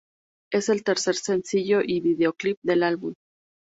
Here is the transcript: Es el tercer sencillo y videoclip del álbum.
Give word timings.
Es 0.51 0.69
el 0.69 0.83
tercer 0.83 1.13
sencillo 1.13 1.81
y 1.85 1.99
videoclip 2.01 2.57
del 2.63 2.81
álbum. 2.81 3.13